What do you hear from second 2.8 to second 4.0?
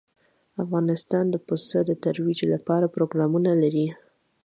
پروګرامونه لري.